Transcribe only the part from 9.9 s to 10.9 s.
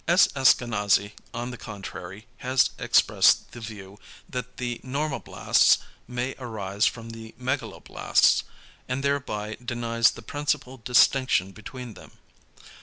the principal